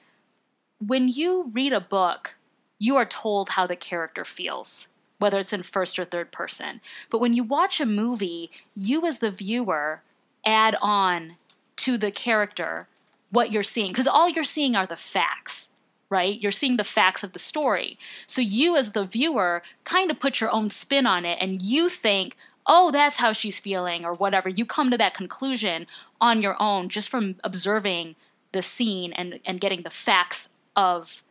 when 0.86 1.08
you 1.08 1.52
read 1.54 1.72
a 1.72 1.80
book, 1.80 2.37
you 2.80 2.96
are 2.96 3.06
told 3.06 3.50
how 3.50 3.68
the 3.68 3.76
character 3.76 4.24
feels 4.24 4.90
whether 5.20 5.40
it's 5.40 5.54
in 5.54 5.64
first 5.64 5.98
or 5.98 6.06
third 6.06 6.32
person. 6.32 6.82
But 7.10 7.22
when 7.22 7.34
you 7.34 7.44
watch 7.44 7.82
a 7.82 7.86
movie, 7.86 8.52
you 8.76 9.06
as 9.06 9.20
the 9.20 9.32
viewer 9.32 10.02
add 10.46 10.76
on 10.82 11.36
to 11.78 11.98
the 11.98 12.12
character 12.12 12.88
what 13.32 13.52
you're 13.52 13.64
seeing 13.64 13.90
because 13.90 14.08
all 14.08 14.30
you're 14.30 14.44
seeing 14.44 14.76
are 14.76 14.86
the 14.86 14.96
facts 14.96 15.72
right? 16.10 16.40
You're 16.40 16.54
seeing 16.54 16.78
the 16.78 16.86
facts 16.86 17.22
of 17.22 17.34
the 17.34 17.40
story. 17.40 17.98
So 18.28 18.42
you 18.42 18.78
as 18.78 18.94
the 18.94 19.04
viewer 19.04 19.62
kind 19.84 20.10
of 20.10 20.22
put 20.22 20.40
your 20.40 20.50
own 20.54 20.70
spin 20.70 21.06
on 21.06 21.26
it 21.26 21.38
and 21.42 21.62
you 21.62 21.90
think 21.90 22.38
oh 22.66 22.92
that's 22.92 23.18
how 23.18 23.34
she's 23.34 23.60
feeling 23.60 24.06
or 24.06 24.14
whatever. 24.14 24.48
You 24.48 24.66
come 24.66 24.90
to 24.92 24.98
that 24.98 25.14
conclusion 25.14 25.86
on 26.22 26.42
your 26.42 26.56
own 26.62 26.88
just 26.88 27.10
from 27.10 27.36
observing 27.44 28.16
the 28.54 28.62
scene 28.62 29.12
and 29.14 29.42
and 29.46 29.60
getting 29.60 29.82
the 29.82 29.90
facts 29.90 30.56
of 30.78 31.24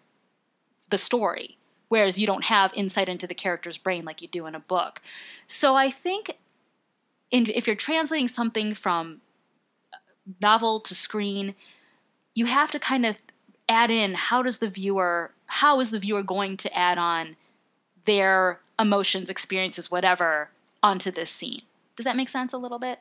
the 0.91 0.99
story 0.99 1.57
whereas 1.89 2.19
you 2.19 2.27
don't 2.27 2.45
have 2.45 2.73
insight 2.75 3.09
into 3.09 3.27
the 3.27 3.35
character's 3.35 3.79
brain 3.79 4.05
like 4.05 4.23
you 4.23 4.29
do 4.29 4.47
in 4.47 4.55
a 4.55 4.61
book. 4.61 5.01
So 5.47 5.77
I 5.77 5.91
think 5.91 6.37
in, 7.31 7.47
if 7.49 7.67
you're 7.67 7.77
translating 7.77 8.29
something 8.29 8.75
from 8.75 9.21
novel 10.41 10.81
to 10.81 10.95
screen, 10.95 11.55
you 12.35 12.47
have 12.47 12.71
to 12.73 12.79
kind 12.79 13.07
of 13.07 13.21
add 13.69 13.91
in 13.91 14.15
how 14.15 14.43
does 14.43 14.59
the 14.59 14.69
viewer 14.69 15.33
how 15.49 15.79
is 15.79 15.93
the 15.93 15.99
viewer 15.99 16.25
going 16.25 16.57
to 16.57 16.77
add 16.77 16.99
on 16.99 17.37
their 18.05 18.61
emotions, 18.81 19.31
experiences, 19.31 19.93
whatever 19.93 20.51
onto 20.83 21.11
this 21.11 21.31
scene. 21.31 21.61
Does 21.95 22.05
that 22.05 22.17
make 22.17 22.29
sense 22.29 22.53
a 22.53 22.59
little 22.59 22.81
bit? 22.81 22.99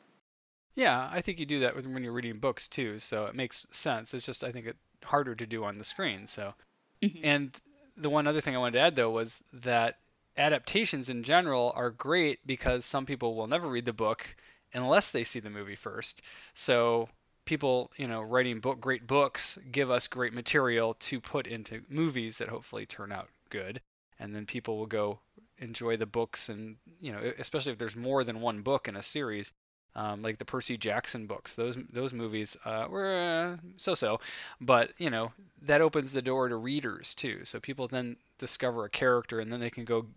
Yeah, 0.75 1.10
I 1.12 1.22
think 1.22 1.39
you 1.39 1.46
do 1.48 1.60
that 1.62 1.75
when 1.75 2.04
you're 2.04 2.13
reading 2.13 2.38
books 2.38 2.68
too, 2.68 3.00
so 3.00 3.25
it 3.25 3.34
makes 3.34 3.65
sense. 3.72 4.13
It's 4.13 4.25
just 4.25 4.44
I 4.44 4.51
think 4.51 4.68
it's 4.68 4.80
harder 5.04 5.34
to 5.34 5.46
do 5.48 5.63
on 5.63 5.80
the 5.80 5.84
screen. 5.84 6.27
So, 6.27 6.54
mm-hmm. 7.01 7.25
and 7.25 7.62
the 7.98 8.10
one 8.10 8.28
other 8.28 8.42
thing 8.42 8.56
I 8.56 8.60
wanted 8.60 8.74
to 8.74 8.86
add 8.86 8.96
though 8.96 9.10
was 9.10 9.44
that 9.54 10.00
adaptations 10.38 11.10
in 11.10 11.24
general 11.24 11.72
are 11.75 11.90
great 11.90 12.46
because 12.46 12.86
some 12.86 13.06
people 13.06 13.36
will 13.36 13.48
never 13.48 13.68
read 13.70 13.86
the 13.86 13.94
book 13.94 14.36
unless 14.74 15.10
they 15.10 15.24
see 15.24 15.40
the 15.40 15.50
movie 15.50 15.75
first. 15.75 16.22
So 16.54 17.10
people, 17.46 17.92
you 17.98 18.08
know, 18.08 18.22
writing 18.22 18.60
book 18.60 18.82
great 18.82 19.08
books 19.08 19.58
give 19.72 19.90
us 19.90 20.08
great 20.08 20.34
material 20.34 20.96
to 20.96 21.20
put 21.20 21.48
into 21.48 21.82
movies 21.90 22.38
that 22.38 22.50
hopefully 22.50 22.86
turn 22.86 23.12
out 23.12 23.30
good. 23.50 23.82
And 24.20 24.36
then 24.36 24.46
people 24.46 24.78
will 24.78 24.88
go 24.88 25.20
enjoy 25.58 25.96
the 25.98 26.06
books 26.06 26.50
and, 26.50 26.78
you 27.00 27.12
know, 27.12 27.34
especially 27.40 27.72
if 27.72 27.78
there's 27.78 27.96
more 27.96 28.24
than 28.24 28.42
one 28.42 28.62
book 28.62 28.88
in 28.88 28.96
a 28.96 29.04
series, 29.04 29.52
um, 29.96 30.22
like 30.22 30.38
the 30.38 30.46
Percy 30.46 30.78
Jackson 30.78 31.25
books. 31.25 31.56
Those 31.56 31.78
those 31.92 32.14
movies 32.14 32.58
uh, 32.66 32.88
were 32.90 33.58
uh, 33.58 33.62
so-so, 33.78 34.20
but 34.60 34.92
you 34.98 35.10
know 35.10 35.32
that 35.62 35.82
opens 35.82 36.12
the 36.12 36.22
door 36.22 36.50
to 36.50 36.56
readers 36.56 37.14
too. 37.14 37.46
So 37.46 37.60
people 37.60 37.88
then 37.88 38.18
discover 38.38 38.86
a 38.86 38.90
character, 38.90 39.40
and 39.40 39.52
then 39.52 39.60
they 39.60 39.70
can 39.70 39.86
go 39.86 40.08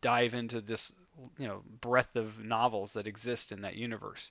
dive 0.00 0.34
into 0.34 0.60
this 0.60 0.92
you 1.38 1.46
know 1.46 1.62
breadth 1.80 2.16
of 2.16 2.44
novels 2.44 2.92
that 2.92 3.06
exist 3.06 3.52
in 3.52 3.62
that 3.62 3.76
universe. 3.76 4.30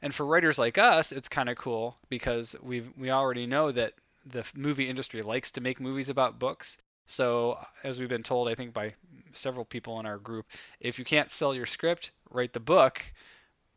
And 0.00 0.14
for 0.14 0.24
writers 0.24 0.58
like 0.58 0.78
us, 0.78 1.10
it's 1.10 1.28
kind 1.28 1.48
of 1.48 1.56
cool 1.56 1.96
because 2.08 2.56
we 2.62 2.84
we 2.96 3.10
already 3.10 3.46
know 3.46 3.72
that 3.72 3.94
the 4.24 4.44
movie 4.54 4.88
industry 4.88 5.22
likes 5.22 5.50
to 5.52 5.60
make 5.60 5.80
movies 5.80 6.08
about 6.08 6.38
books. 6.38 6.76
So, 7.06 7.58
as 7.82 7.98
we've 7.98 8.08
been 8.08 8.22
told, 8.22 8.48
I 8.48 8.54
think 8.54 8.74
by 8.74 8.94
several 9.32 9.64
people 9.64 9.98
in 9.98 10.04
our 10.04 10.18
group, 10.18 10.46
if 10.78 10.98
you 10.98 11.06
can't 11.06 11.30
sell 11.30 11.54
your 11.54 11.64
script, 11.64 12.10
write 12.30 12.52
the 12.52 12.60
book, 12.60 13.02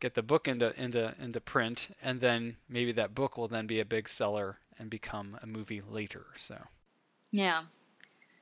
get 0.00 0.14
the 0.14 0.22
book 0.22 0.48
into 0.48 0.78
into 0.80 1.14
into 1.20 1.40
print, 1.40 1.88
and 2.02 2.20
then 2.20 2.56
maybe 2.68 2.92
that 2.92 3.14
book 3.14 3.36
will 3.36 3.48
then 3.48 3.66
be 3.66 3.80
a 3.80 3.84
big 3.84 4.08
seller 4.08 4.58
and 4.78 4.90
become 4.90 5.38
a 5.42 5.46
movie 5.46 5.80
later. 5.80 6.26
So, 6.38 6.56
yeah. 7.30 7.64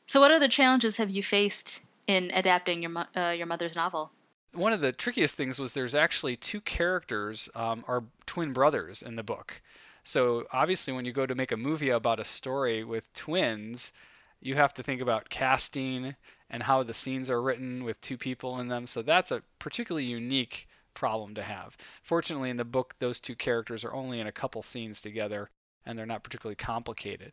So, 0.06 0.20
what 0.20 0.30
other 0.30 0.48
challenges 0.48 0.96
have 0.96 1.10
you 1.10 1.22
faced 1.22 1.86
in 2.06 2.30
adapting 2.34 2.82
your 2.82 3.06
uh, 3.16 3.30
your 3.30 3.46
mother's 3.46 3.76
novel? 3.76 4.10
One 4.52 4.72
of 4.72 4.80
the 4.80 4.90
trickiest 4.90 5.36
things 5.36 5.60
was 5.60 5.74
there's 5.74 5.94
actually 5.94 6.36
two 6.36 6.60
characters 6.60 7.48
um, 7.54 7.84
are 7.86 8.02
twin 8.26 8.52
brothers 8.52 9.00
in 9.00 9.14
the 9.14 9.22
book. 9.22 9.62
So 10.02 10.44
obviously, 10.52 10.92
when 10.92 11.04
you 11.04 11.12
go 11.12 11.26
to 11.26 11.34
make 11.34 11.52
a 11.52 11.56
movie 11.56 11.90
about 11.90 12.18
a 12.18 12.24
story 12.24 12.82
with 12.82 13.12
twins, 13.14 13.92
you 14.40 14.56
have 14.56 14.74
to 14.74 14.82
think 14.82 15.00
about 15.00 15.28
casting 15.28 16.14
and 16.48 16.62
how 16.64 16.82
the 16.82 16.94
scenes 16.94 17.30
are 17.30 17.42
written 17.42 17.84
with 17.84 18.00
two 18.00 18.18
people 18.18 18.58
in 18.58 18.68
them. 18.68 18.86
So 18.86 19.02
that's 19.02 19.30
a 19.30 19.42
particularly 19.58 20.06
unique 20.06 20.66
problem 20.94 21.34
to 21.34 21.42
have. 21.42 21.76
Fortunately, 22.02 22.50
in 22.50 22.56
the 22.56 22.64
book, 22.64 22.94
those 22.98 23.20
two 23.20 23.36
characters 23.36 23.84
are 23.84 23.94
only 23.94 24.18
in 24.18 24.26
a 24.26 24.32
couple 24.32 24.62
scenes 24.62 25.00
together 25.00 25.50
and 25.86 25.98
they're 25.98 26.06
not 26.06 26.24
particularly 26.24 26.56
complicated. 26.56 27.32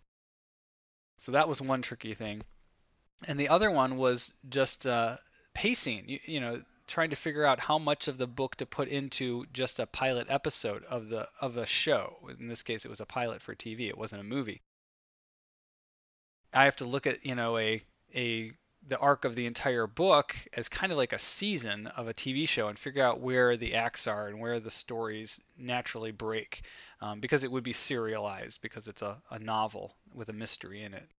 So 1.18 1.32
that 1.32 1.50
was 1.50 1.62
one 1.62 1.82
tricky 1.82 2.14
thing. 2.14 2.44
And 3.26 3.40
the 3.40 3.50
other 3.50 3.72
one 3.72 3.98
was 3.98 4.34
just 4.48 4.86
uh, 4.86 5.18
pacing. 5.54 6.08
You, 6.08 6.20
you 6.26 6.40
know, 6.40 6.62
trying 6.88 7.10
to 7.10 7.16
figure 7.16 7.46
out 7.46 7.62
how 7.62 7.80
much 7.80 8.08
of 8.08 8.18
the 8.18 8.28
book 8.28 8.56
to 8.56 8.66
put 8.66 8.88
into 8.88 9.46
just 9.52 9.80
a 9.80 9.86
pilot 9.86 10.28
episode 10.30 10.84
of 10.86 11.10
the 11.10 11.28
of 11.42 11.58
a 11.58 11.66
show. 11.66 12.18
In 12.40 12.48
this 12.48 12.64
case, 12.64 12.86
it 12.86 12.90
was 12.90 13.02
a 13.02 13.06
pilot 13.06 13.42
for 13.42 13.56
TV. 13.56 13.90
It 13.90 13.98
wasn't 13.98 14.22
a 14.22 14.26
movie. 14.26 14.62
I 16.54 16.66
have 16.66 16.75
to 16.77 16.86
look 16.86 17.06
at 17.08 17.25
you 17.25 17.36
know 17.36 17.58
a 17.58 17.84
a 18.16 18.51
the 18.88 18.98
arc 18.98 19.25
of 19.25 19.36
the 19.36 19.46
entire 19.46 19.86
book 19.86 20.36
as 20.54 20.70
kind 20.70 20.92
of 20.92 20.98
like 20.98 21.12
a 21.12 21.20
season 21.20 21.88
of 21.88 22.08
a 22.08 22.13
TV 22.13 22.48
show 22.48 22.70
and 22.70 22.80
figure 22.80 23.04
out 23.04 23.20
where 23.20 23.58
the 23.58 23.74
acts 23.74 24.08
are 24.08 24.27
and 24.27 24.39
where 24.39 24.60
the 24.60 24.72
stories 24.72 25.42
naturally 25.58 26.12
break, 26.12 26.62
um, 27.01 27.20
because 27.20 27.44
it 27.44 27.51
would 27.51 27.66
be 27.66 27.74
serialized 27.74 28.62
because 28.62 28.88
it's 28.88 29.01
a, 29.01 29.18
a 29.30 29.39
novel 29.39 29.96
with 30.13 30.30
a 30.30 30.34
mystery 30.34 30.84
in 30.84 30.94
it. 30.94 31.10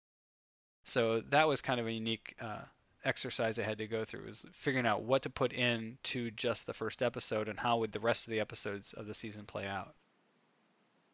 So 0.83 1.21
that 1.29 1.47
was 1.47 1.61
kind 1.61 1.79
of 1.79 1.85
a 1.85 1.91
unique 1.91 2.35
uh, 2.41 2.61
exercise 3.05 3.59
I 3.59 3.63
had 3.63 3.77
to 3.77 3.87
go 3.87 4.03
through 4.03 4.25
was 4.25 4.45
figuring 4.53 4.87
out 4.87 5.03
what 5.03 5.21
to 5.23 5.29
put 5.29 5.53
in 5.53 5.97
to 6.03 6.31
just 6.31 6.65
the 6.65 6.73
first 6.73 7.01
episode 7.01 7.47
and 7.47 7.59
how 7.59 7.77
would 7.77 7.91
the 7.91 7.99
rest 7.99 8.25
of 8.25 8.31
the 8.31 8.39
episodes 8.39 8.93
of 8.93 9.05
the 9.05 9.13
season 9.13 9.45
play 9.45 9.65
out. 9.65 9.93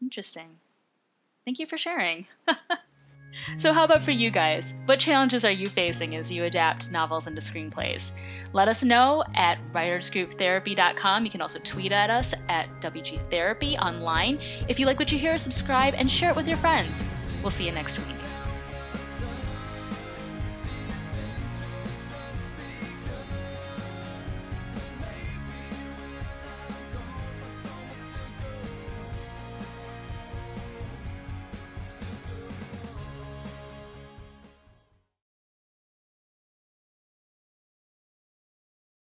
Interesting. 0.01 0.59
Thank 1.45 1.59
you 1.59 1.67
for 1.67 1.77
sharing. 1.77 2.25
so, 3.57 3.71
how 3.71 3.83
about 3.83 4.01
for 4.01 4.11
you 4.11 4.31
guys? 4.31 4.73
What 4.87 4.99
challenges 4.99 5.45
are 5.45 5.51
you 5.51 5.67
facing 5.67 6.15
as 6.15 6.31
you 6.31 6.45
adapt 6.45 6.91
novels 6.91 7.27
into 7.27 7.39
screenplays? 7.39 8.11
Let 8.53 8.67
us 8.67 8.83
know 8.83 9.23
at 9.35 9.59
writersgrouptherapy.com. 9.71 11.23
You 11.23 11.31
can 11.31 11.41
also 11.41 11.59
tweet 11.59 11.91
at 11.91 12.09
us 12.09 12.33
at 12.49 12.67
WG 12.81 13.19
Therapy 13.29 13.77
online. 13.77 14.39
If 14.67 14.79
you 14.79 14.87
like 14.87 14.97
what 14.97 15.11
you 15.11 15.19
hear, 15.19 15.37
subscribe 15.37 15.93
and 15.95 16.09
share 16.09 16.31
it 16.31 16.35
with 16.35 16.47
your 16.47 16.57
friends. 16.57 17.03
We'll 17.43 17.51
see 17.51 17.67
you 17.67 17.71
next 17.71 17.99
week. 17.99 18.34